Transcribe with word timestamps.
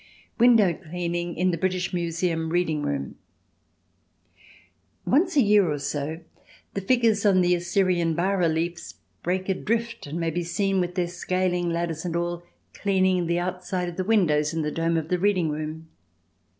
Window 0.39 0.73
Cleaning 0.73 1.35
in 1.35 1.51
the 1.51 1.59
British 1.59 1.93
Museum 1.93 2.49
Reading 2.49 2.81
Room 2.81 3.17
Once 5.05 5.35
a 5.35 5.41
year 5.43 5.71
or 5.71 5.77
so 5.77 6.21
the 6.73 6.81
figures 6.81 7.23
on 7.23 7.41
the 7.41 7.53
Assyrian 7.53 8.15
bas 8.15 8.35
reliefs 8.35 8.95
break 9.21 9.47
adrift 9.47 10.07
and 10.07 10.19
may 10.19 10.31
be 10.31 10.43
seen, 10.43 10.79
with 10.81 10.95
their 10.95 11.05
scaling 11.07 11.69
ladders 11.69 12.03
and 12.03 12.15
all, 12.15 12.41
cleaning 12.73 13.27
the 13.27 13.37
outside 13.37 13.89
of 13.89 13.97
the 13.97 14.03
windows 14.03 14.55
in 14.55 14.63
the 14.63 14.71
dome 14.71 14.97
of 14.97 15.09
the 15.09 15.19
reading 15.19 15.51
room. 15.51 15.87